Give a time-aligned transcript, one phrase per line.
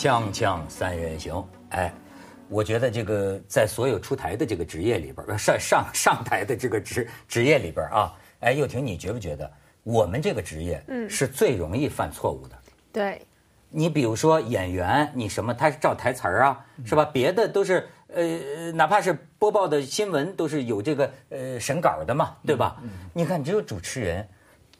[0.00, 1.92] 锵锵三人行，哎，
[2.48, 12.58] 我觉得这个在所有出台的这个职业里边儿，上上上台的这个职职业里边儿啊，哎，又婷，你觉不觉得我们这个职业，嗯，是最容易犯错误的？
[12.90, 13.20] 对，
[13.68, 17.04] 你比如说演员，你什么他是照台词儿啊，是吧？
[17.04, 22.82] 别的都是呃，哪怕是播报的新闻都是有这个呃审稿的嘛，对吧？
[23.12, 24.26] 你看只有主持人，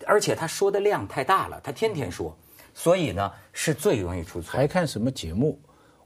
[0.07, 2.35] 而且他说的量太大了，他天天说，
[2.75, 4.53] 所以呢是最容易出错。
[4.53, 5.59] 还看什么节目？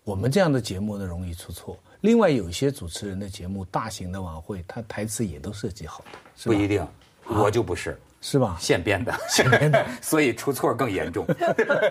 [0.03, 1.79] 我们这样的节目呢，容易出错。
[2.03, 6.87] 另外，有一些主持人的节目，大型的晚会，他台词也都设计好的，是不一定，
[7.27, 7.99] 我就不是。
[8.21, 8.57] 是吧？
[8.59, 11.27] 现编的， 现编的， 所以出错更严重。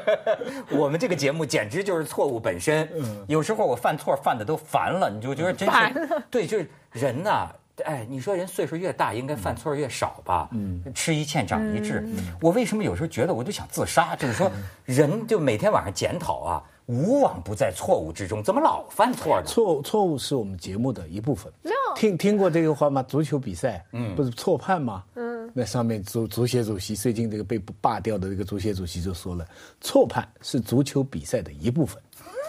[0.71, 2.89] 我们这个节目简直就是错误本身。
[2.95, 7.47] 嗯有时候我犯错犯的都烦了，你就觉得真是对，就是人呐。
[7.83, 10.47] 哎，你说人岁数越大，应该犯错越少吧？
[10.51, 12.07] 嗯，吃一堑长一智。
[12.39, 14.15] 我为什么有时候觉得我就想自杀？
[14.15, 14.51] 就是说，
[14.85, 19.43] 人就每天晚上检讨啊，无往不在错误之中，怎么老犯错呢？
[19.47, 21.51] 错错误是我们节目的一部分。
[21.63, 23.01] 没有听听过这个话吗？
[23.01, 25.03] 足球比赛，嗯，不是错判吗？
[25.15, 29.47] 嗯，那上面足足协主席最近这个被罢掉的这个足协主席就说了，
[29.81, 31.99] 错判是足球比赛的一部分。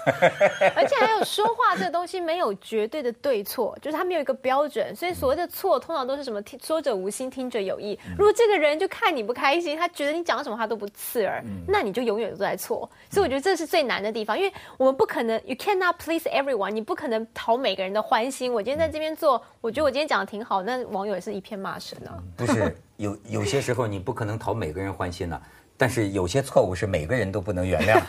[0.76, 7.98] 而且还有说话这个东西没有绝对的对错， 就是它没有一个标准，所以所谓的错通常都是什么听说者无心，听者有意。
[8.18, 12.88] 如果这个人就看你不开心，他觉得你讲什么话都不刺耳，那你就永远都在错。
[13.10, 18.52] 所以我觉得这是最难的地方，因为我们不可能，you cannot please everyone，你不可能讨每个人的欢心。
[18.52, 22.18] 我今天在这边做，我觉得我今天讲的挺好，那网友也是一片骂声啊。
[22.36, 25.40] 不是 有有些时候你不可能讨每个人欢心呐、
[25.76, 28.00] 但是有些错误是每个人都不能原谅。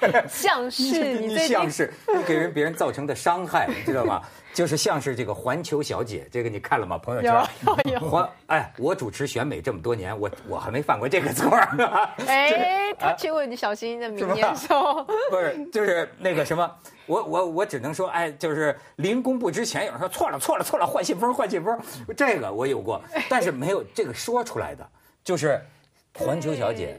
[0.28, 4.22] 像是你你像是你给人别人造成的伤害，你知道吗？
[4.54, 6.98] 就是像是这个环球小姐，这个你看了吗？
[6.98, 12.16] 朋友圈环哎，我主持选美这么多年，我我还没犯过这个错儿。
[12.26, 15.04] 哎，他去问你小心的明年说。
[15.30, 16.68] 不是，就是那个什么，
[17.06, 21.78] 我我我只能说，哎，就是临公布之前，有人说错了错了错了，换信封换信封，
[22.16, 24.84] 这个我有过， 但是没有这个说出来的，
[25.22, 25.60] 就是
[26.14, 26.98] 环球小姐。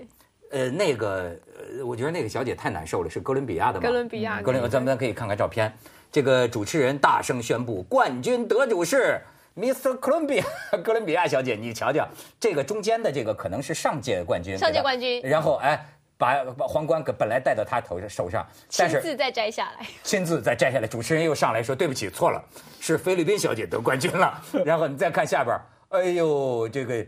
[0.52, 1.36] 呃，那个，
[1.78, 3.86] 呃，我觉得那个小姐太难受了，是哥伦比亚的吗？
[3.86, 5.72] 哥伦比亚哥伦，咱们可以看看照片。
[6.12, 9.22] 这个主持人大声宣布，冠军得主是
[9.56, 10.00] Mr.
[10.00, 10.44] Columbia，
[10.84, 11.54] 哥伦比亚小姐。
[11.56, 12.08] 你瞧瞧，
[12.40, 15.86] 这个中间的这个可能是上届冠军，上届冠军然后哎，
[16.18, 18.44] 把把皇冠给本来戴到他头上手上，
[18.76, 22.44] 但是亲自再摘下来， 亲自再摘下来，主持人又上来说对不起，错了，
[22.80, 24.42] 是菲律宾小姐得冠军了。
[24.66, 27.06] 然后你再看下边儿，哎呦，这个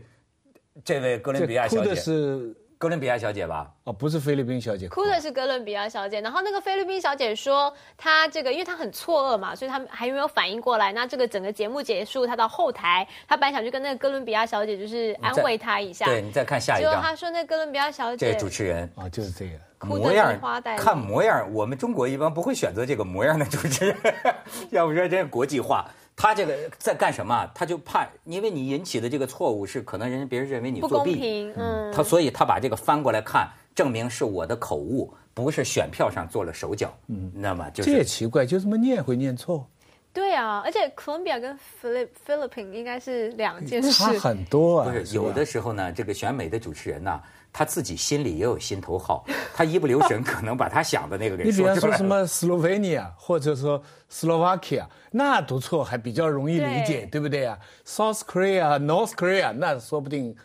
[0.85, 3.69] 这位哥伦比亚这哭的小姐，是哥伦比亚小姐吧？
[3.83, 6.19] 哦，不是菲律宾小姐，哭的是哥伦比亚小姐。
[6.19, 10.91] 然后那个菲律宾小姐说，她这个因为她很错愕嘛，所以她还没有反应过来。
[10.91, 18.91] 那这个整个节目结束，她到后台，她本来想去跟那个哥伦比亚小姐就是安慰她一下，对你再看下一张，结果她说那哥伦比亚小姐这位主持人。
[18.95, 19.51] 啊，就是这个。
[19.83, 23.97] 模样梨花带看模样，我们中国一般不会选择这个模样的主持人，
[24.71, 25.87] 要不说真是国际化。
[26.21, 27.51] 他这个在干什么啊？
[27.51, 36.93] 他就怕，因为你引起的这个错误是可能人家别人认为你作弊，嗯，他所以他把这个翻过来看，证明是我的口误，不是选票上做了手脚。
[37.07, 39.67] 嗯，那么就是这也奇怪，就这么念会念错，
[40.13, 44.85] 对啊，而且哥伦比亚跟菲律菲律宾应该是两件事差，很多啊。
[44.85, 47.19] 不是吧有的时候呢，这个选美的主持人呐，
[47.53, 51.97] 他自己心里也有心头好，他一不留神 可能把他想的那个给你比方说出来了。
[51.97, 53.81] 说什么斯洛文尼亚，或者说
[54.11, 60.35] Slovakia，，那读错还比较容易理解，对对不对啊？South Korea、North Korea，那说不定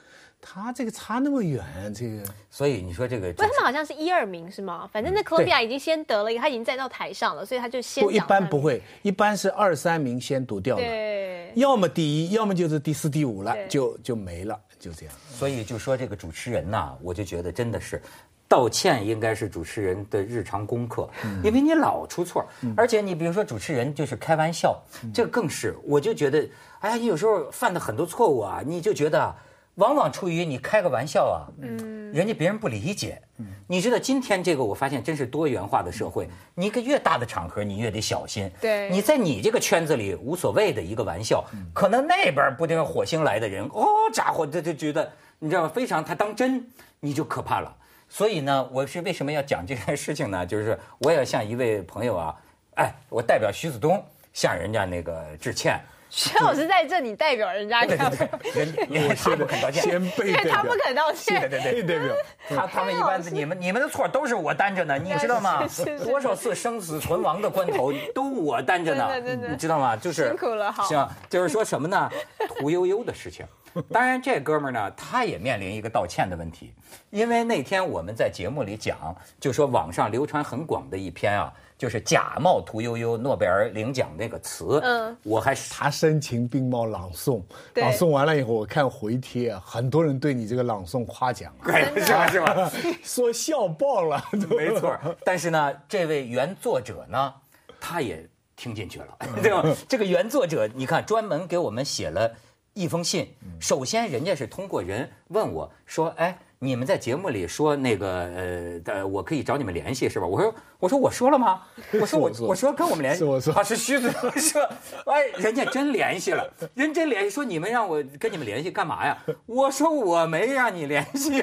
[0.41, 1.65] 他这个差那么远，
[1.95, 4.89] 这个所以你说这个不，他们好像是一二名是吗？
[4.93, 15.14] 反正那哥伦比亚已经先得了一个，他已经站到台上了，所以他就先不一般不会，一般是二三名先读掉了，对，要么第一，要么就是第四、第五了，就就没了，就这样。
[15.32, 18.00] 所以就说这个主持人呐，我就觉得真的是。
[18.48, 21.10] 道歉应该是主持人的日常功课，
[21.42, 24.81] 因为你老出错，而且你比如说主持人就是开玩笑，
[25.12, 26.48] 这个更是，我就觉得，
[26.78, 29.34] 哎呀，你有时候犯的很多错误啊，你就觉得啊，
[29.77, 41.45] 往往出于你开个玩笑啊，嗯，人家别人不理解，嗯你知道今天这个我发现真是多元化的社会，你一个越大的场合你越得小心，对你在你这个圈子里无所谓的一个玩笑，
[41.75, 45.69] 可能那边不定火星来的人，哦，家伙，这就觉得你知道吗？
[45.69, 46.65] 非常他当真，
[47.01, 47.77] 你就可怕了。
[48.09, 50.45] 所以呢，我是为什么要讲这件事情呢？
[50.47, 52.34] 就是我也要向一位朋友啊，
[52.77, 54.03] 哎，我代表徐子东
[54.33, 55.78] 向人家那个致歉。
[56.16, 58.28] 薛老师在这你代表人家对对？
[58.53, 59.83] 对，人因为他不肯道歉。
[59.83, 62.16] 先辈代表因为他不，肯道歉，对对代表。
[62.48, 65.63] 他他们一般你们你们的错都是我担着呢，你知道吗？
[66.03, 69.21] 多少次生死存亡的关头都我担着呢，
[69.51, 69.95] 你知道吗？
[69.95, 72.10] 就是辛苦了好行，就是说什么呢？
[72.48, 73.45] 屠呦呦的事情，
[73.93, 76.73] 当然，这哥们儿呢，他也面临一个道歉的问题，
[77.11, 87.43] 因为那天我们在节目里讲，就说网上流传很广的一篇啊，就是假冒屠呦呦诺贝尔领奖那个词，嗯，我还是他声情并茂朗诵，
[87.75, 92.73] 朗诵完了以后，我看回帖啊，很多人对你这个朗诵夸奖啊， 是吧是吧？
[93.03, 97.34] 说笑爆了，没错，但是呢，这位原作者呢，
[97.81, 98.27] 他也
[98.57, 99.09] 听进去了，
[99.43, 99.63] 对吧？
[99.89, 102.33] 这个原作者，你看专门给我们写了
[102.77, 103.27] 一封信。
[103.59, 111.63] 首先，人家是通过人问我说：“哎，你们在节目里说那个呃的，我可以找你们联系是吧？”我说：“我说我说了吗？
[111.99, 114.63] 我说我我说跟我们联系，我说他是虚嘴 说，
[115.07, 116.47] 哎，人家真联系了，
[116.77, 119.17] 人真联系说你们让我跟你们联系干嘛呀？
[119.47, 121.43] 我说我没让你联系，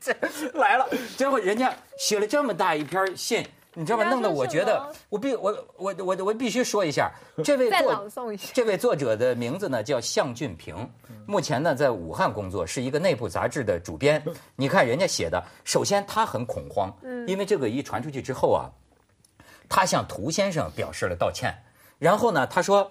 [0.00, 0.14] 这
[0.54, 0.88] 来了，
[1.18, 3.46] 结果人家写了这么大一篇信。
[3.78, 4.04] 你知道吗？
[4.08, 7.12] 弄得我觉得，我必我我我我必须说一下，
[7.44, 8.08] 这位作
[8.54, 10.88] 这位作者的名字呢叫向俊平，
[11.26, 14.24] 目前呢在武汉工作，是一个内部杂志的主编。
[14.56, 16.90] 你看人家写的，首先他很恐慌，
[17.26, 18.72] 因为这个一传出去之后啊，
[19.68, 21.54] 他向涂先生表示了道歉，
[21.98, 22.90] 然后呢，他说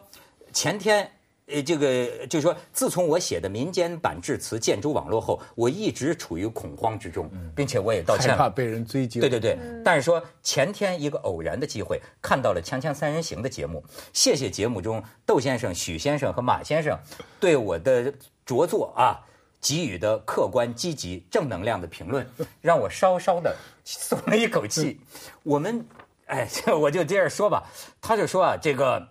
[0.53, 1.11] 前天。
[1.47, 8.33] 呃，这个就是说，自从我写的民间版致辞建筑网络后，我一直处于恐慌之中，并且我也道歉了。
[8.33, 9.21] 害怕被人追究。
[9.21, 16.97] 对对对，但是说前天一个偶然的机会看到了《锵锵三人行》的节目，谢谢节目中窦先生、许先生和马先生
[17.39, 18.11] 对我的
[18.43, 19.21] 着作啊
[19.61, 22.27] 给予的客观、积极、正能量的评论，
[22.61, 24.99] 让我稍稍的松了一口气。
[25.43, 25.85] 我们
[26.25, 27.63] 哎，这 我就接着说吧，
[28.01, 29.07] 他就说啊，这个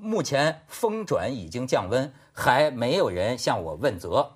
[0.00, 4.30] 目前风转已经降温，还没有人向我问责。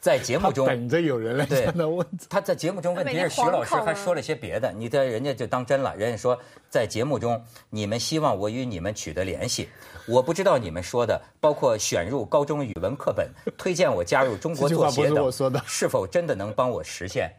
[0.00, 2.26] 在节目中，等着有人来向他问责。
[2.28, 5.94] 他在节目中问题是徐老师还说了些别的，你在人家就当真了。
[5.96, 6.36] 人家说
[6.68, 7.40] 在节目中，
[7.70, 9.68] 你们希望我与你们取得联系，
[10.08, 17.32] 我不知道你们说的，包括选入高中语文课本、推荐我加入中国作协等，是否真的能帮我实现？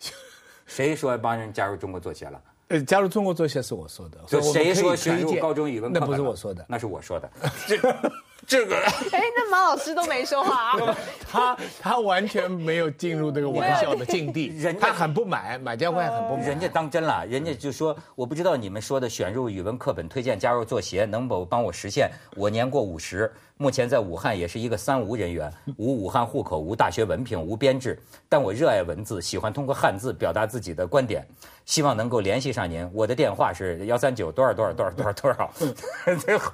[0.66, 2.38] 谁说帮人加入中国作协了？
[2.70, 6.06] 呃，加入中国作协是我说的，就谁说选入高中语文课那？
[6.06, 7.28] 不是我说的，那是我说的。
[8.46, 8.76] 这这个。
[8.76, 10.96] 哎，那马老师都没说话啊。
[11.30, 16.44] 他他完全没有进入这个玩笑的境地，人家他很不满，买家会很不满。
[16.44, 22.10] 人家当真了，人家就说我不知道你们说的选入语文课本、推荐加入作协能否帮我实现？
[22.36, 27.98] 我年过五十，目前在武汉也是一个三无人员，无武汉户口，无大学文凭，无编制，
[28.28, 31.24] 但我热爱文字，喜欢通过汉字表达自己的观点，
[31.64, 32.88] 希望能够联系上您。
[32.92, 36.52] 我的电话是幺三九多少多少多少多少多少。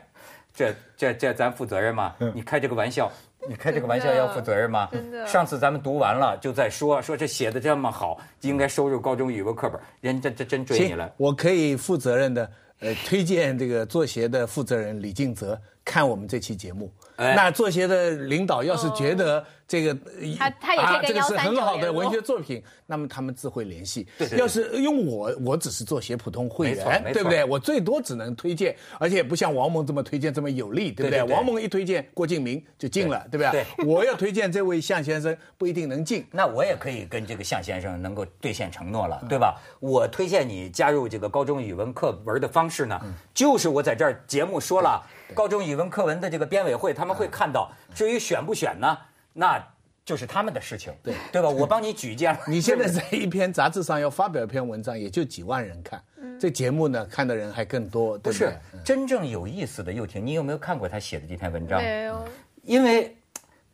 [0.54, 2.14] 这这这咱负责任吗？
[2.34, 3.10] 你开这个玩笑，
[3.48, 4.88] 你开这个玩笑要负责任吗？
[4.92, 11.10] 真的上次咱们读完了就在说说这写的这么好，应该收入高中语文课本，人家这真追你行了，。
[11.16, 12.50] 我可以负责任的，
[12.80, 16.92] 呃，推荐这个作协的负责人李敬泽看我们这期节目。
[17.16, 24.04] 哎那作协的领导要是觉得这个，呃他他也可以跟啊这个是很好139联络的文学作品，那么他们自会联系。
[24.16, 27.44] 对对对要是用我我只是作协普通会员对不对？
[27.44, 33.66] 我最多只能推荐，而且不像王蒙这么推荐这么有力，对不对王蒙一推荐郭敬明就进了，对不对？
[33.86, 36.26] 我要推荐这位向先生不一定能进。
[36.30, 39.60] 那我也可以跟这个向先生能够兑现承诺了，对吧？
[39.78, 42.98] 我推荐你加入这个高中语文课文的方式呢，
[43.34, 47.70] 就是我在这儿节目说了，高中语文课文的这个编委会他们会看到。
[47.94, 48.98] 至于选不选呢，
[49.32, 49.62] 那
[50.04, 51.48] 就是他们的事情，对对吧？
[51.48, 52.40] 我帮你举荐了。
[52.46, 56.02] 你现在在一篇杂志上要发表一篇文章，也就几万人看，
[56.40, 58.52] 这节目呢看的人还更多，不是？
[58.84, 61.80] 真正有意思的，又婷，你有没有看过他写的这篇文章？
[61.80, 62.24] 没有，
[62.62, 63.16] 因为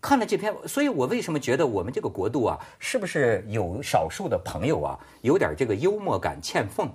[0.01, 6.93] 看了这篇，所以我为什么觉得我们这个国度啊，是不是有少数的朋友啊，有点这个幽默感欠奉？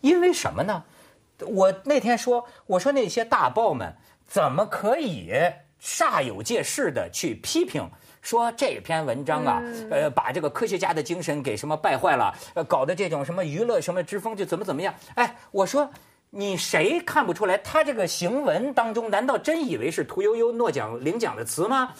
[0.00, 0.82] 因为什么呢？
[1.40, 3.94] 我那天说，我说那些大报们
[4.26, 5.32] 怎么可以
[5.82, 7.88] 煞有介事的去批评？
[8.22, 14.94] 说这篇文章啊，呃，把这个科学家的精神给什么败坏了，呃，搞的这种什么娱乐什么之风就怎么怎么样？
[15.14, 15.90] 哎，我说
[16.30, 21.92] 你谁看不出来，他这个行文当中，难道真以为是屠呦呦诺奖领奖的词吗？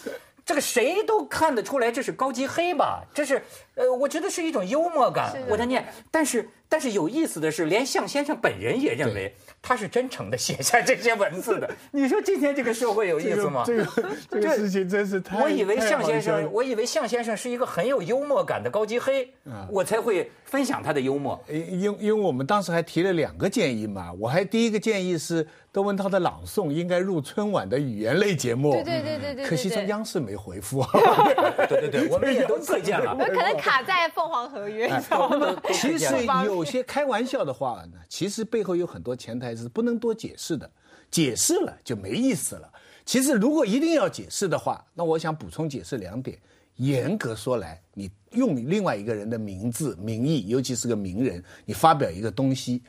[0.43, 3.03] 这个谁都看得出来，这是高级黑吧？
[3.13, 3.43] 这是，
[3.75, 5.35] 呃，我觉得是一种幽默感。
[5.47, 11.69] 我在念，但是但是有意思的是，连向先生本人也认为他是真诚的写下这些文字的。
[11.91, 13.63] 你说今天这个社会有意思吗？
[13.65, 15.41] 这个 这个这个事情真是太……
[15.41, 19.29] 我以为向先生，我以为向先生是一个很有幽默感的高级黑，
[19.69, 21.39] 我才会分享他的幽默。
[21.49, 30.83] 因因因为我们当时还提了两个建议嘛，我还第一个建议是窦文涛的朗诵应该入春晚的语言类节目，对对对对对对可惜这央视没回复。
[31.67, 33.15] 对对对，我们也都推荐了。
[33.15, 35.59] 可能卡在凤凰合约，你知道吗？
[35.73, 40.69] 其实有些开玩笑的话呢，其实背后有很多潜台词，不能多解释的，
[41.09, 42.71] 解释了就没意思了。
[43.03, 46.37] 其实如果一定要解释的话，那我想补充解释两点。
[46.75, 52.83] 严格说来，你用另外一个人的名字、名义，尤其是个名人，你发表一个东西，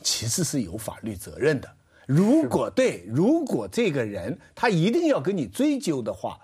[0.00, 1.70] 其实是有法律责任的。
[2.06, 6.40] 如果对，如果这个人他一定要跟你追究的话，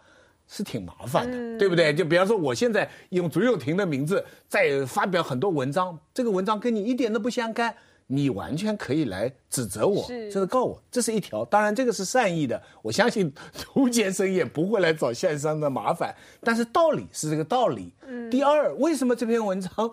[0.55, 1.95] 是挺麻烦的，对不对？
[1.95, 7.75] 就比方说，我现在用朱又廷的名字在发表很多文章，这个文章跟你一点都不相干。
[8.09, 11.43] 你完全可以来指责我，这是告我，这是一条。
[11.47, 16.15] 当然，这个是善意的，我相信涂先生也不会来找线上的麻烦。
[16.43, 17.95] 但是道理是这个道理。
[18.31, 19.91] 第二，为什么这篇文章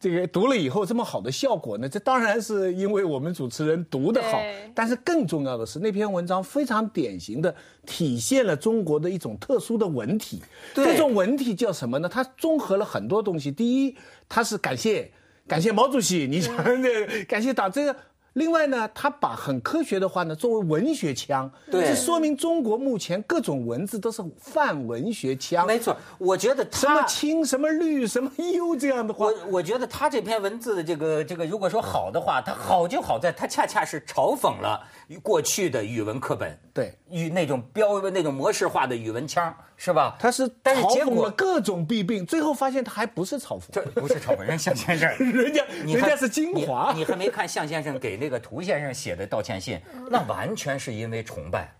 [0.00, 1.86] 这个读了以后这么好的效果呢？
[1.86, 4.40] 这当然是因为我们主持人读得好。
[4.74, 7.54] 但是更重要的是，那篇文章非常典型的
[7.84, 10.42] 体现了中国的一种特殊的文体。
[10.74, 12.08] 这种文体叫什么呢？
[12.08, 13.52] 它综合了很多东西。
[13.52, 13.94] 第一，
[14.26, 15.10] 它是感谢。
[15.46, 16.90] 感谢毛主席，你讲的
[17.28, 17.94] 感谢党这个。
[18.34, 25.66] 另外呢，他把很科学的话呢作为文学腔，这说明中国目前各种文字都是泛文学腔。
[25.66, 34.80] 没错，我觉得什么青什么绿什么幽这样的话，我我觉得他这篇文字的这个这个，如果说好的话，它好就好在它恰恰是嘲讽了
[35.22, 39.54] 过去的语文课本，对，语那种标那种模式化的语文腔。
[39.82, 40.14] 是吧？
[40.20, 46.92] 他是但是结果各种弊病，最后发现他还不是嘲讽，这不是嘲讽，人向先生， 人家人家是精华。
[46.94, 51.72] 你还没看向先生给那个涂先生写的道歉信，那完全是因为崇拜，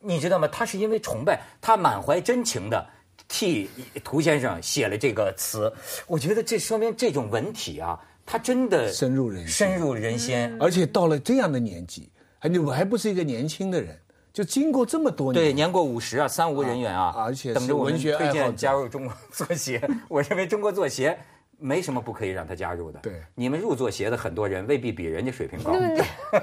[0.00, 0.48] 你知道吗？
[0.48, 2.84] 他是因为崇拜，他满怀真情的
[3.28, 3.70] 替
[4.02, 5.72] 涂先生写了这个词。
[6.08, 7.96] 我觉得这说明这种文体啊，
[8.26, 10.56] 他真的深入人心，深入人心。
[10.58, 12.10] 而且到了这样的年纪，
[12.40, 13.96] 还你我还不是一个年轻的人。
[14.32, 19.80] 就经过这么多年，对年过五十啊，三无人员啊，而且等着我们推荐加入中国 作协。
[20.08, 21.18] 我认为中国作协
[21.58, 23.00] 没什么不可以让他加入的。
[23.00, 25.72] 对，你们入作协的很多人未必比人家水平高。
[25.72, 26.04] 对对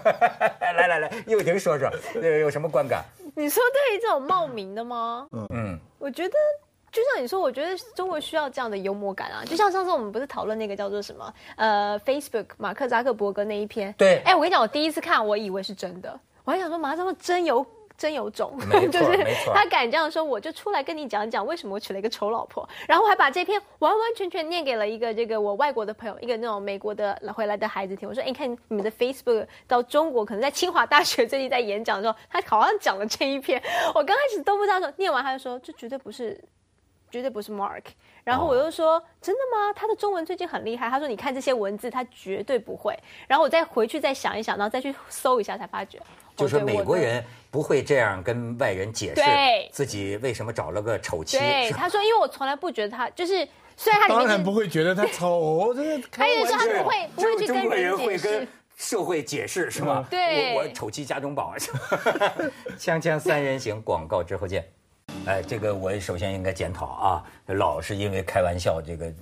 [0.77, 1.89] 来来来，又婷说说，
[2.21, 3.03] 有什么观感？
[3.35, 5.27] 你说对于这种冒名的吗？
[5.31, 6.35] 嗯嗯，我觉得
[6.91, 9.43] 就像你说，我觉得中国需要这样的幽默感啊。
[9.45, 13.95] 就像上次我们不是讨论那个叫做什么呃，Facebook 马克扎克伯格那一篇？
[13.97, 14.17] 对。
[14.25, 17.65] 哎，我跟你讲，我第一次看，我以为是真的，我还想说马上真有。
[17.97, 18.57] 真有种，
[18.91, 28.07] 就是他敢这样说，我就出来跟你讲讲为什么我娶了一个丑老婆，然后还把这篇完完全全念给了一个这个我外国的朋友，一个那种美国的回来的孩子听。
[28.07, 33.61] 我说，哎，你看你们的 Facebook 到中国，可能在清华大学最近在演讲的时候，他好像讲了这一篇。
[33.95, 36.39] 我刚开始都不知道，说念完他就说，这绝对不是，
[37.09, 37.83] 绝对不是 Mark。
[38.23, 39.71] 然后我又说，真的吗？
[39.73, 40.89] 他的中文最近很厉害。
[40.89, 42.93] 他说，你看这些文字，他绝对不会。
[43.27, 45.97] 然后我再回去再想一想，然后再去搜一下，才发觉。
[46.35, 49.21] 就是美国人不会这样跟外人解释
[49.71, 51.37] 自己为什么找了个丑妻。
[51.37, 53.47] 对，他说，因为我从来不觉得他就是，
[53.77, 60.05] 虽然他当然不会觉得他丑，这是他也说他不会不会去跟人会跟社会解释是吧？
[60.09, 61.55] 对，我我丑妻家中宝。
[62.77, 64.69] 锵锵三人行，广告之后见。
[65.25, 69.13] 哎，这个我首先应该检讨啊，老是因为开玩笑，这个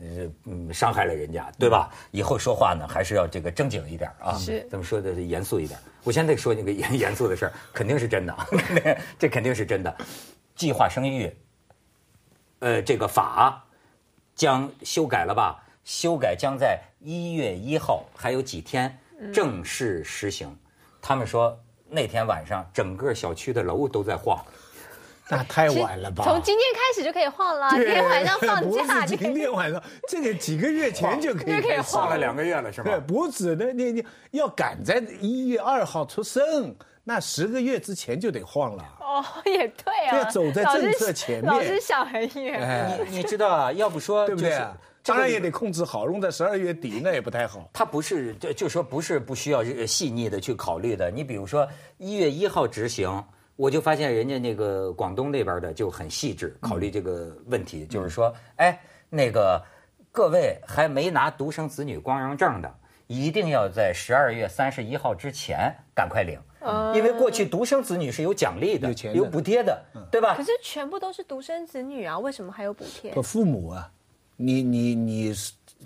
[0.45, 1.89] 嗯伤害了人家，对吧？
[2.11, 5.79] 以后说话呢，还是要这个正经一点啊，是，怎么说的严肃一点？
[6.03, 8.35] 我现在说那个 严严肃的事儿，肯定是真的，
[9.17, 9.95] 这肯定是真的。
[10.55, 11.35] 计划生育，
[12.59, 13.65] 呃，这个法
[14.35, 15.63] 将修改了吧？
[15.83, 18.95] 修改将在一月一号还有几天
[19.33, 20.55] 正式实行。
[21.01, 24.43] 他们说那天晚上整个小区的楼都在晃。
[25.29, 26.23] 那太晚了吧？
[26.23, 29.05] 从今天开始就可以晃了，今天晚上放假。
[29.07, 32.91] 今天晚上，这个几个月前就可以可以晃了两个月了，是吧？
[32.91, 38.83] 对，不止的，你你要赶在一月二号出生，那十个月之前就得晃了。
[38.99, 41.51] 哦，也对啊，要走在政策前面。
[41.51, 42.99] 老师想很远。
[43.09, 43.71] 你你知道啊？
[43.71, 44.55] 要不说对不对？
[45.03, 47.67] 当然也得控制好，用在十二月底那也不太好。
[47.73, 51.09] 他不是就就说不是不需要细腻的去考虑的。
[51.09, 51.67] 你比如说
[51.97, 53.23] 一月一号执行。
[53.55, 58.77] 我就发现人家那个广东那边的就很细致，考虑这个问题，就是说，哎，
[59.09, 59.63] 那个
[60.11, 62.75] 各位还没拿独生子女光荣证的，
[63.07, 66.37] 一定要在十二月三十一号之前赶快领，
[66.93, 69.81] 因为过去独生子女是有奖励的，有补贴的，
[70.11, 70.35] 对吧？
[70.35, 73.13] 可是全部都是独生子女啊，为什么还有补贴？
[73.21, 73.89] 父母啊，
[74.35, 75.33] 你你你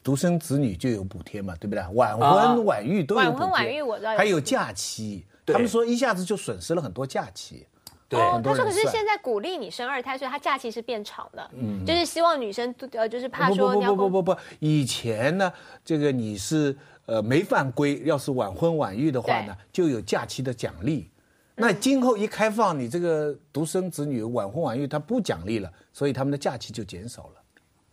[0.03, 1.85] 独生子女就有补贴嘛，对不对？
[1.93, 5.23] 晚婚晚育都有补贴，晚婚晚育我知道，还有假期。
[5.53, 7.65] 他们说一下子就损失了很多假期，
[8.08, 15.51] 对，他说可是现在鼓励你生二胎，所以他假期是变长的，嗯，就是希望女生呃，就是怕说不不不不不不，以前呢，
[15.86, 16.75] 这个你是
[17.06, 21.10] 呃没犯规，要是晚婚晚育的话呢，就有假期的奖励，
[21.56, 27.34] 那今后一开放，你这个独生子女晚婚晚育，他不奖励了，所以他们的假期就减少了。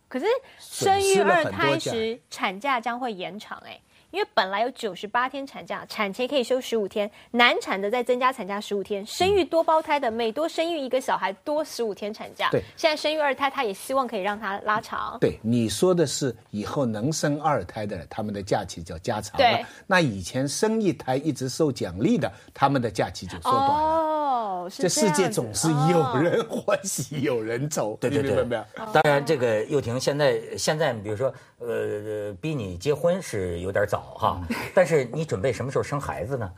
[0.07, 0.25] 可是
[0.57, 3.79] 生育二胎时产假将会延长，哎。
[4.11, 12.49] 因为本来有九十八天产假，产前可以休十五天，难产的再增加产假十五天，生育多胞胎的每多生育一个小孩多十五天产假。
[12.49, 15.17] 对现在生育二胎，他也希望可以让它拉长。
[15.19, 19.67] 对，你说的是以后能生二胎的，他们的假期叫加长对了。
[19.85, 23.73] 那以前生一胎一直受奖励的，他们的假期就缩短了。
[23.73, 28.91] 哦，是这世界总是有人欢喜有人愁，对对对明白没有？
[28.93, 34.41] 当然，这个幼婷现在现在，比如说，呃，逼你结婚是有点早哈，
[34.75, 36.51] 但是你准备什么时候生孩子呢？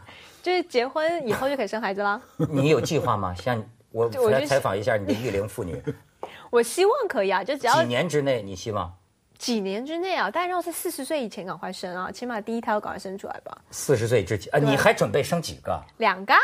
[0.44, 2.22] 就是结婚以后就可以生孩子了。
[2.50, 3.34] 你有计划吗？
[3.36, 5.82] 像我我就采访一下你的育龄妇女，
[6.52, 8.94] 我希望可以啊，就只要几年之内你希望
[9.38, 13.58] 几年之内啊，但然要在四十岁以前赶快生啊，起码第一胎要赶快生出来吧。
[13.72, 14.60] 四十岁之前啊？
[14.60, 15.82] 你还准备生几个？
[15.98, 16.40] 两个啊，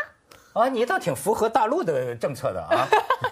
[0.54, 2.88] 啊，你倒挺符合大陆的政策的啊。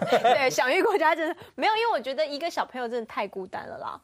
[0.10, 4.02] 对，享誉国家真的没有，因为我觉得一个小朋友真的太孤单了啦。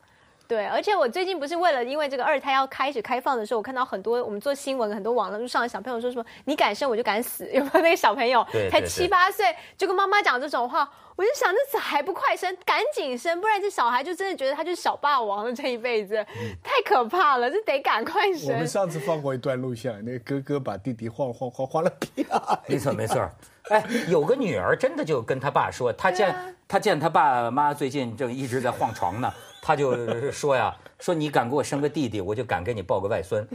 [0.49, 9.45] 对，而且我最近不是为了因为这个二胎要开始开放的时候，我看到很多我们做新闻，很多网络上的小朋友说什么“你敢生我就敢死”， 有没有那个小朋友才七八岁
[9.77, 10.89] 就跟妈妈讲这种话？
[11.15, 16.15] 我就想，这还不快生，赶紧生，不然这小孩就真的觉得他就是小霸王了，这一辈子
[16.63, 18.65] 太可怕了，这得赶快生我们。
[18.65, 22.59] 上次放过一段录像，那个哥哥把弟弟晃晃晃晃了屁啊！
[22.67, 23.29] 没错没错，
[23.69, 26.33] 哎，有个女儿真的就跟他爸说，他见、
[26.67, 29.29] 他见他爸妈最近正一直在晃床呢，
[29.61, 33.47] 他就说呀， 说你敢给我生个弟弟，我就敢给你抱个外孙，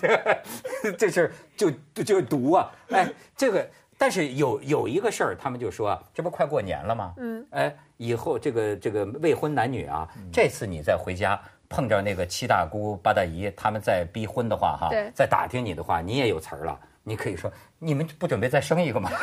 [0.98, 1.70] 这是就
[2.02, 2.70] 就毒啊！
[2.90, 3.66] 哎，这个。
[3.98, 7.14] 但是有有一个事儿，他们就说啊，这不快过年了吗？
[7.18, 16.76] 嗯，哎，以后这个这个未婚男女啊，这次你再回家碰着那个七大姑八大姨，他们在逼婚的话，哈对，再打听你的话，你也有词儿了。
[17.04, 17.48] 你可以说，
[17.78, 19.08] 你们不准备再生一个吗？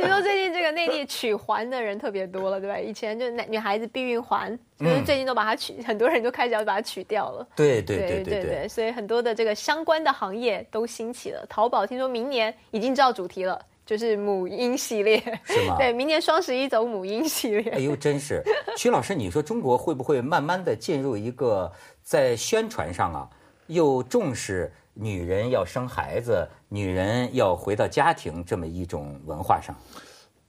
[0.00, 2.78] 你说最近这个内地取环的人特别多了，对吧？
[2.78, 7.46] 以前就男女孩子避孕环，就是最近都把它取，很多人都开始要把它取掉了。
[7.56, 11.44] 对对对对对，所以很多的这个相关的行业都兴起了。
[11.48, 17.72] 淘宝听说明年已经知道主题了，就是母婴系列，是吗对，明年双十一走母婴系列。
[17.72, 18.42] 哎呦，真是，
[18.76, 21.70] 曲老师，你说中国会不会慢慢的进入一个
[22.02, 23.28] 在宣传上啊，
[23.66, 29.74] 又重视女人要生孩子，女人要回到家庭这么一种文化上？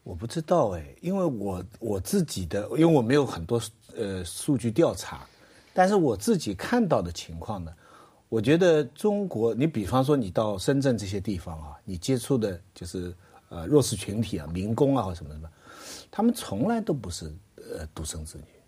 [0.03, 3.61] 我不知道哎，因为我我自己的，因为我没有很多
[3.95, 5.21] 呃数据调查，
[5.73, 7.71] 但是我自己看到的情况呢，
[8.27, 13.13] 我觉得中国，你比方说你到深圳这些地方啊，你接触的就是
[13.49, 15.49] 呃弱势群体啊、民工啊或什么什么，
[16.09, 18.58] 他们从来都不是呃独生子女。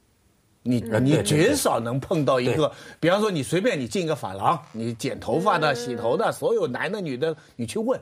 [0.63, 8.00] 你你绝少能碰到一个，比方说你随便你进一个发廊，你剪头发的、洗头的，所有男的女的，你去问，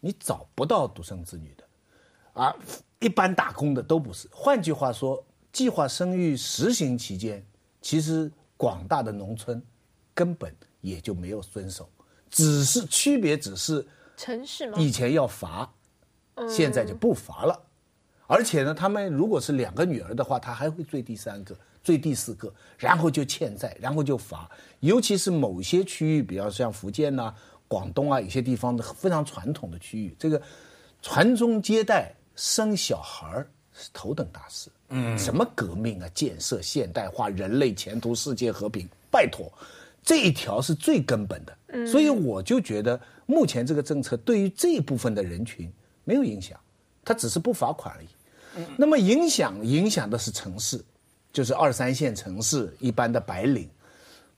[0.00, 1.64] 你找不到独生子女的。
[2.32, 2.54] 啊，
[2.98, 4.28] 一般打工的都不是。
[4.32, 7.44] 换句话说，计划生育实行期间，
[7.80, 9.62] 其实广大的农村
[10.14, 11.88] 根本也就没有遵守，
[12.28, 14.78] 只是区别只是城市吗？
[14.78, 15.72] 以前要罚，
[16.48, 17.60] 现在就不罚了。
[18.30, 24.48] 而且呢，他们如果是两个女儿的话，他还会追第三个、追第四个，然后就欠债，然后就罚。
[24.78, 27.34] 尤其是某些区域，比方像福建呐、
[27.66, 30.40] 广东啊，有些地方的非常传统的区域，这个
[31.02, 34.70] 传宗接代、生小孩儿是头等大事。
[34.90, 39.52] 嗯，什么革命啊、建设、现代化、人类前途、世界和平，拜托，
[40.04, 41.58] 这一条是最根本的。
[41.72, 45.68] 嗯，所以我就觉得目前这个政策对于这一部分的人群
[46.04, 46.56] 没有影响，
[47.04, 48.06] 它只是不罚款而已。
[48.76, 50.82] 那么影响影响的是城市，
[51.32, 53.68] 就是二三线城市一般的白领。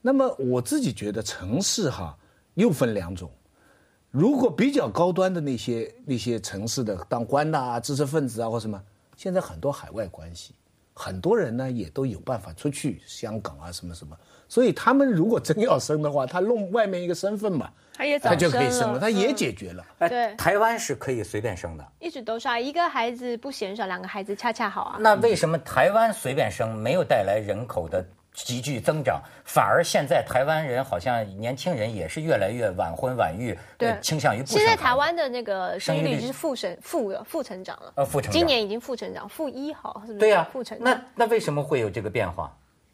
[0.00, 2.16] 那么我自己觉得城市哈
[2.54, 3.30] 又分两种，
[4.10, 8.82] 如果比较高端的那些那些城市的当官的啊、知识分子啊或什么，
[9.16, 10.54] 现在很多海外关系，
[11.04, 14.16] 很多人呢也都有办法出去香港啊什么什么，
[14.48, 19.84] 所以他们如果真要生的话，他弄外面一个身份嘛，他也就可以生了，他也嗯解决了。
[19.98, 20.36] 哎对。
[20.36, 24.96] 台湾是可以随便生的，一直都是啊，一个孩子不嫌少，两个孩子恰恰好啊。
[25.00, 40.18] 那为什么台湾随便生没有带来人口的急剧增长，反而现在台湾人好像年轻人也是越来越晚婚晚育，对呃倾向于不现在台湾的那个生育率率是负成负的负成长了，呃负成长今年已经负成长，负一好是不是？
[40.18, 40.84] 对呀、负成长。
[40.84, 42.50] 那那为什么会有这个变化？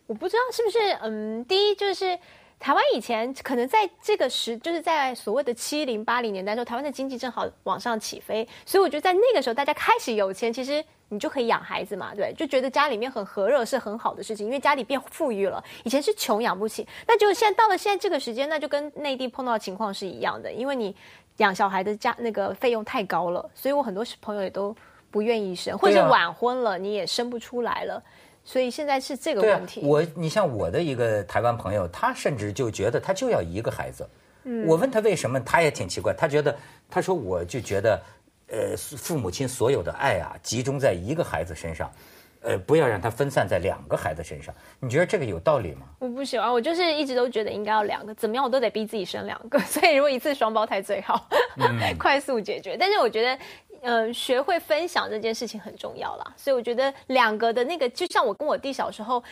[0.07, 2.19] 我不知道是不是，嗯，第一就是
[2.59, 20.95] 台湾以前可能在这个时，就是在所谓的七零八零年代时候，台湾的经济正好往上起飞，所以我觉得在那个时候大家开始有钱，其实你就可以养孩子嘛，对，就觉得家里面很和热是很好的事情，因为家里变富裕了，以前是穷养不起，那就现在到了现在这个时间，那就跟内地碰到的情况是一样的，因为你
[21.37, 24.75] 养小孩的家那个费用太高了，所以我很多朋友也都
[25.13, 28.03] 不愿意生，或者晚婚了，你也生不出来了。
[28.49, 29.83] 所以现在是这个问题。
[29.85, 34.09] 我你像我的一个台湾朋友，他甚至就觉得他就要一个孩子。
[34.45, 36.15] 嗯我问他为什么，他也挺奇怪。
[36.15, 36.57] 他觉得
[36.89, 38.01] 他说我就觉得，
[38.47, 41.93] 呃，父母亲所有的爱啊，集中在一个孩子身上，
[42.41, 44.55] 呃，不要让他分散在两个孩子身上。
[44.81, 45.83] 你觉得这个有道理吗？
[45.99, 51.29] 我不喜欢，我就是一直都觉得应该要两个，怎么样我都得逼自己生两个，所以如果一次双胞胎最好，
[52.01, 52.79] 快速解决。
[52.81, 53.39] 但是我觉得，
[53.81, 56.35] 呃，学会分享这件事情很重要啦。
[56.37, 59.23] 所以我觉得两个的那个，就像我跟我弟小时候，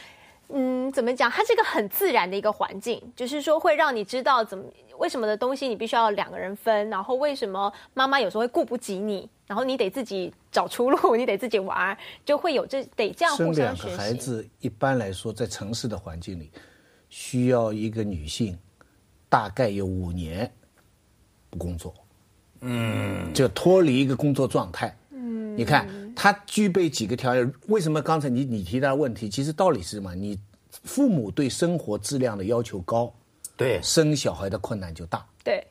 [0.48, 1.30] 嗯，怎么讲？
[1.30, 4.64] 它是一个很自然的一个环境，就是说会让你知道怎么
[4.98, 14.14] 为什么的东西你必须要两个人分，然后为什么妈妈有时候会顾不及你，然后你得自己找出路，你得自己玩，就会有这得这样生互相两个孩。
[14.14, 16.50] 子，一般来说，在城市的环境里，
[17.08, 18.56] 需要一个女性
[19.28, 20.50] 大概有五年
[21.50, 21.92] 不工作，
[22.60, 24.96] 嗯，就脱离一个工作状态。
[25.10, 27.52] 嗯，你看他具备几个条件？
[27.68, 30.14] 为什么刚才你你提到的问题，其实道理是什么？
[30.14, 30.38] 你
[30.70, 33.12] 父母对生活质量的要求高，
[33.56, 35.24] 对，生小孩的困难就大。
[35.42, 35.66] 对，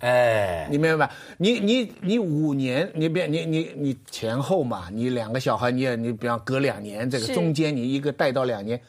[0.00, 1.14] 哎，你明白吧？
[1.36, 8.80] 你你你五年，你别你你你前后嘛，你两个小孩，你也你比方隔两年，这个中间你一个带到两年，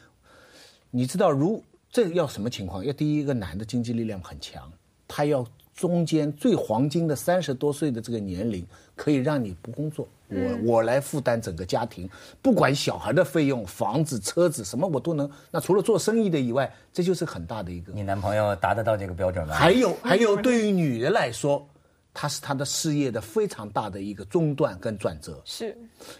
[0.90, 2.84] 你知道如这要什么情况？
[2.84, 4.70] 要第一个男的经济力量很强，
[5.06, 5.46] 他要
[5.80, 8.62] 中间最黄金的三十多岁的这个年龄，
[8.94, 12.06] 可以让你不工作，我、我来负担整个家庭，
[12.42, 15.28] 不管小孩的费用、房子、车子什么我都能。
[15.50, 17.94] 那除了做生意的以外，这就是很大的一个。
[17.94, 19.54] 你男朋友达得到这个标准吗？
[19.54, 21.66] 还有还有，对于女人来说，
[22.12, 25.40] 她是她的事业的非常大的一个中断跟转折。
[25.46, 25.74] 是。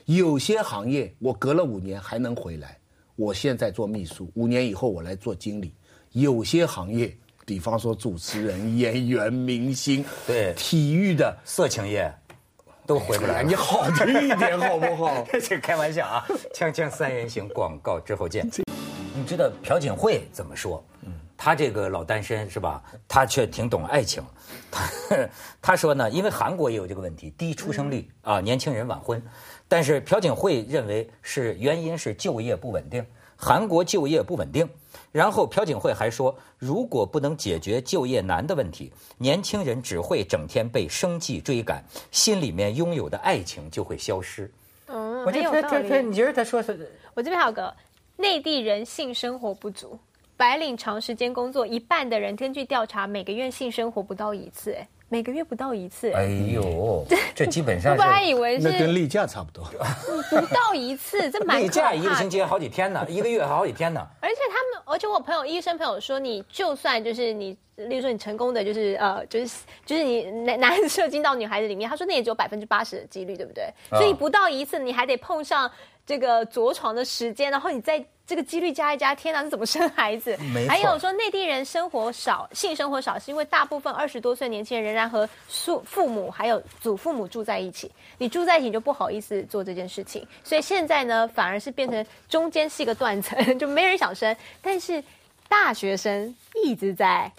[0.06, 2.78] 有些行业我隔了五年还能回来，
[3.14, 5.74] 我现在做秘书，五年以后我来做经理。
[6.12, 7.14] 有些行业，
[7.50, 12.08] 比方说主持人、演员、明星，对体育的，色情业
[12.86, 15.26] 都回不来 你好听一点好不好？
[15.42, 16.24] 这开玩笑啊！
[16.54, 18.48] 锵锵三人行，广告之后见。
[19.16, 20.80] 你知道朴槿惠怎么说？
[21.02, 22.80] 嗯她这个老单身是吧？
[23.08, 24.22] 她却挺懂爱情。
[24.70, 25.28] 她
[25.60, 29.20] 她说呢，因为韩国也有这个问题，低出生率啊，年轻人晚婚。
[29.66, 33.04] 但是朴槿惠认为是原因是就业不稳定，
[33.40, 34.68] 韩国就业不稳定。
[35.12, 44.48] 然后朴槿惠还说，如果不能解决就业难的问题，年轻人只会整天被生计追赶，心里面拥有的爱情就会消失。
[44.86, 45.88] 嗯，我很这这这有道理。
[45.88, 46.92] 这，你觉得他说是？
[47.14, 47.74] 我这边还有个
[48.16, 49.98] 内地人性生活不足，
[50.36, 56.28] 白领长时间工作，一半的人根据调查，每个月性生活不到一次，哎，每个月不到一次，哎哎。
[56.54, 59.64] 呦，这基本上我本来以为是那跟例假差不多。
[60.30, 62.30] 不到一次，这蛮例假一个星。
[62.30, 64.06] 期好几天呢，一个月还好几天呢。
[64.20, 73.64] 而且他们，而且我朋友医生朋友说，你就算就是你，例如说你成功的就是呃，就是就是你男男射精到女孩子里面，他说那也只有百分之八十的几率，对不对？
[73.90, 75.68] 啊所以不到一次，你还得碰上
[76.10, 80.66] 这个着床的时间，然后你再这个几率加一加，天哪，你怎么生孩子没？
[80.66, 95.00] 还有说内地人生活少，性生活少，是因为大部分二十多岁年轻人仍然和父父母还有祖父母住在一起，你住在一起你就不好意思做这件事情，所以现在呢，反而是变成中间是一个断层，就没人想生，但是
[95.48, 97.30] 大学生一直在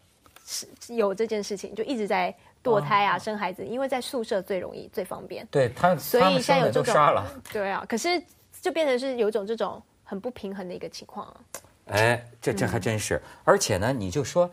[0.46, 5.46] 是有这件事情，就一直在堕胎啊、生孩子，因为在宿舍最容易、最方便。
[5.52, 7.30] 对他，所以现在有这种都杀了。
[7.52, 8.22] 对啊，可是
[8.62, 11.36] 就变成是有一种这种很不平衡的一个情况啊。
[11.88, 13.22] 哎，这这还真是。
[13.44, 14.50] 而且呢，你就说，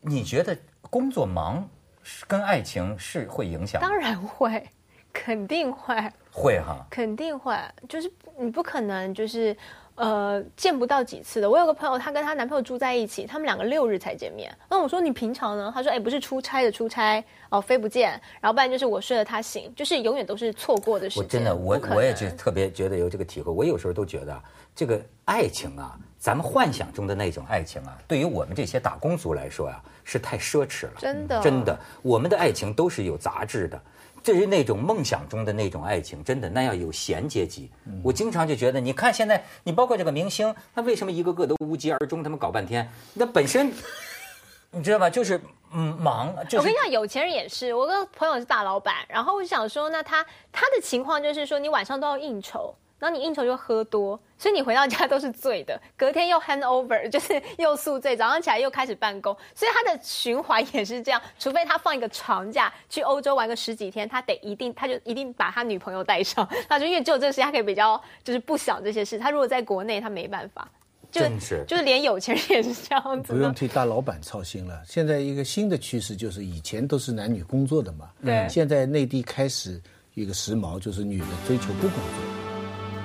[0.00, 0.56] 你觉得
[0.90, 1.68] 工作忙
[2.02, 3.80] 是跟爱情是会影响？
[3.80, 4.68] 当然会，
[5.12, 5.94] 肯定会，
[6.32, 6.84] 会哈。
[6.90, 7.56] 肯定会，
[7.88, 9.56] 就是你不可能就是。
[9.96, 11.48] 呃，见不到几次的。
[11.48, 14.52] 我有个朋友，她跟她男朋友住在一起，他们两个六日才见面。
[14.68, 15.70] 那我说你平常呢？
[15.74, 21.24] 她说，哎，不是出差的出差哦，飞不见，然后不然就是我睡了他醒，就是永远都是错过的时间。
[21.24, 23.52] 我真的，我我也就特别觉得有这个体会。
[23.52, 24.42] 我有时候都觉得啊，
[24.74, 30.94] 这个爱情啊，咱们幻想中的那种爱情啊，对于我们这些打工族来说呀、是太奢侈了。
[30.98, 33.80] 真的真的，我们的爱情都是有杂质的。
[34.24, 37.70] 对于那种梦想中的那种爱情，真的那要有闲阶级。
[38.02, 42.22] 我经常就觉得，你看现在，你包括这个明星，他为什么一个个都无疾而终？
[42.22, 43.70] 他们搞半天，那本身
[44.72, 45.10] 你知道吧？
[45.10, 45.38] 就是
[45.74, 47.74] 嗯忙，我跟你讲，有钱人也是。
[47.74, 61.20] 我跟朋友是大老板，然后我就想说，那他他的情况就是说，你晚上都要应酬，然后你应酬就喝多，所以你回到家都是醉的，隔天又 hand over， 就是又宿醉，早上起来又开始办公，所以他的循环也是这样。
[61.38, 69.18] 除非他放一个长假去欧洲玩个十几天，他得一定他就一定把他女朋友带上，他就因为只有这个时间他可以比较就是不想这些事。
[69.18, 70.68] 他如果在国内，他没办法。
[71.14, 73.32] 就真是就是连有钱人也是这样子。
[73.32, 74.82] 不用替大老板操心了。
[74.84, 79.80] 现在一个新的趋势就是，以前都是男女工作的嘛，对现在内地开始
[80.14, 82.53] 一个时髦，就是女的追求不工作，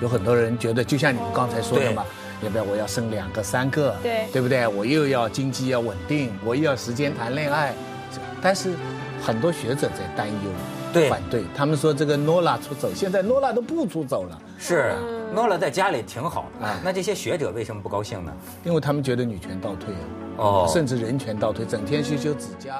[0.01, 2.05] 有很多人觉得，就像你们刚才说的嘛，
[2.43, 4.67] 要不要我要生两个、三个，对对不对？
[4.67, 7.73] 我又要经济要稳定，我又要时间谈恋爱，
[8.41, 8.73] 但是
[9.21, 10.51] 很多学者在担忧。
[10.91, 18.33] 对反对，他们说这个诺拉出走，现在诺拉都不出走了，是嗯诺拉在家里挺好啊那这些学者为什么不高兴呢？
[18.63, 22.73] 因为他们觉得女权倒退啊，哦甚至人权倒退，整天修修指甲。